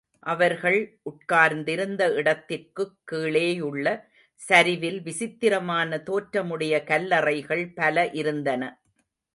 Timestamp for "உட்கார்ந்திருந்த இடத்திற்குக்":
1.03-2.97